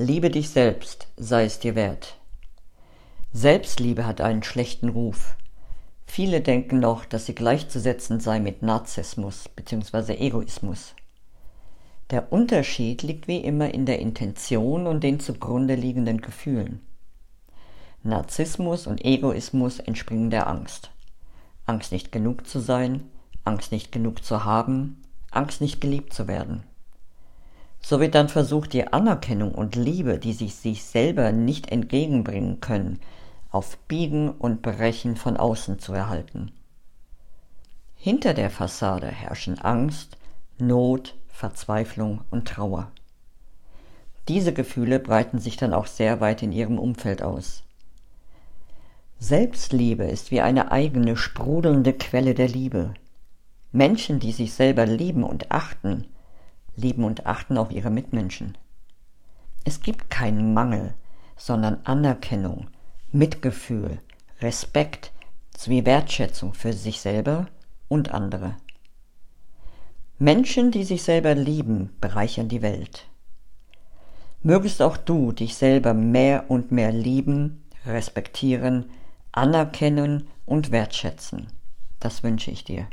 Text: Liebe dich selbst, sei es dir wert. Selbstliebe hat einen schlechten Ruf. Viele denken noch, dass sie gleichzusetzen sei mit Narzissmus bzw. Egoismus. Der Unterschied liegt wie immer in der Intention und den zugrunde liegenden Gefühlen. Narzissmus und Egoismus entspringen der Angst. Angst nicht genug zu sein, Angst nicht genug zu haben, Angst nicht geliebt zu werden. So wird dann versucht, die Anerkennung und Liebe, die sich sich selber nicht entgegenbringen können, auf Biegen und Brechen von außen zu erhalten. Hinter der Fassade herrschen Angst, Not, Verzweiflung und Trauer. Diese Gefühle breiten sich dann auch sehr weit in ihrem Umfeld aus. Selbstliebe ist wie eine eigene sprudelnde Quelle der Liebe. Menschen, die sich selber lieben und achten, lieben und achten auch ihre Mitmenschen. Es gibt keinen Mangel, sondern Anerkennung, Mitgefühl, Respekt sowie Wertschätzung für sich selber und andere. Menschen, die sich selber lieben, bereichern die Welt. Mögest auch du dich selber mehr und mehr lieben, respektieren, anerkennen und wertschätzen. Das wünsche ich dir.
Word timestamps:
Liebe 0.00 0.30
dich 0.30 0.50
selbst, 0.50 1.08
sei 1.16 1.44
es 1.44 1.58
dir 1.58 1.74
wert. 1.74 2.18
Selbstliebe 3.32 4.06
hat 4.06 4.20
einen 4.20 4.44
schlechten 4.44 4.90
Ruf. 4.90 5.34
Viele 6.06 6.40
denken 6.40 6.78
noch, 6.78 7.04
dass 7.04 7.26
sie 7.26 7.34
gleichzusetzen 7.34 8.20
sei 8.20 8.38
mit 8.38 8.62
Narzissmus 8.62 9.48
bzw. 9.48 10.14
Egoismus. 10.14 10.94
Der 12.10 12.32
Unterschied 12.32 13.02
liegt 13.02 13.26
wie 13.26 13.38
immer 13.38 13.74
in 13.74 13.86
der 13.86 13.98
Intention 13.98 14.86
und 14.86 15.02
den 15.02 15.18
zugrunde 15.18 15.74
liegenden 15.74 16.20
Gefühlen. 16.20 16.78
Narzissmus 18.04 18.86
und 18.86 19.04
Egoismus 19.04 19.80
entspringen 19.80 20.30
der 20.30 20.46
Angst. 20.46 20.92
Angst 21.66 21.90
nicht 21.90 22.12
genug 22.12 22.46
zu 22.46 22.60
sein, 22.60 23.10
Angst 23.44 23.72
nicht 23.72 23.90
genug 23.90 24.24
zu 24.24 24.44
haben, 24.44 25.02
Angst 25.32 25.60
nicht 25.60 25.80
geliebt 25.80 26.12
zu 26.12 26.28
werden. 26.28 26.62
So 27.80 28.00
wird 28.00 28.14
dann 28.14 28.28
versucht, 28.28 28.72
die 28.72 28.86
Anerkennung 28.86 29.54
und 29.54 29.76
Liebe, 29.76 30.18
die 30.18 30.32
sich 30.32 30.54
sich 30.56 30.84
selber 30.84 31.32
nicht 31.32 31.70
entgegenbringen 31.70 32.60
können, 32.60 33.00
auf 33.50 33.78
Biegen 33.88 34.30
und 34.30 34.62
Brechen 34.62 35.16
von 35.16 35.36
außen 35.36 35.78
zu 35.78 35.92
erhalten. 35.92 36.52
Hinter 37.96 38.34
der 38.34 38.50
Fassade 38.50 39.08
herrschen 39.08 39.58
Angst, 39.58 40.18
Not, 40.58 41.14
Verzweiflung 41.28 42.22
und 42.30 42.48
Trauer. 42.48 42.90
Diese 44.28 44.52
Gefühle 44.52 44.98
breiten 44.98 45.38
sich 45.38 45.56
dann 45.56 45.72
auch 45.72 45.86
sehr 45.86 46.20
weit 46.20 46.42
in 46.42 46.52
ihrem 46.52 46.78
Umfeld 46.78 47.22
aus. 47.22 47.62
Selbstliebe 49.18 50.04
ist 50.04 50.30
wie 50.30 50.40
eine 50.40 50.70
eigene 50.70 51.16
sprudelnde 51.16 51.92
Quelle 51.92 52.34
der 52.34 52.48
Liebe. 52.48 52.94
Menschen, 53.72 54.20
die 54.20 54.32
sich 54.32 54.52
selber 54.52 54.86
lieben 54.86 55.24
und 55.24 55.50
achten, 55.50 56.06
lieben 56.78 57.04
und 57.04 57.26
achten 57.26 57.58
auch 57.58 57.70
ihre 57.70 57.90
Mitmenschen. 57.90 58.56
Es 59.64 59.80
gibt 59.80 60.10
keinen 60.10 60.54
Mangel, 60.54 60.94
sondern 61.36 61.80
Anerkennung, 61.84 62.68
Mitgefühl, 63.12 64.00
Respekt 64.40 65.12
sowie 65.56 65.84
Wertschätzung 65.84 66.54
für 66.54 66.72
sich 66.72 67.00
selber 67.00 67.48
und 67.88 68.12
andere. 68.12 68.56
Menschen, 70.18 70.70
die 70.70 70.84
sich 70.84 71.02
selber 71.02 71.34
lieben, 71.34 71.90
bereichern 72.00 72.48
die 72.48 72.62
Welt. 72.62 73.06
Mögest 74.42 74.82
auch 74.82 74.96
du 74.96 75.32
dich 75.32 75.56
selber 75.56 75.94
mehr 75.94 76.44
und 76.48 76.70
mehr 76.70 76.92
lieben, 76.92 77.64
respektieren, 77.86 78.90
anerkennen 79.32 80.28
und 80.46 80.70
wertschätzen. 80.70 81.48
Das 82.00 82.22
wünsche 82.22 82.50
ich 82.50 82.64
dir. 82.64 82.88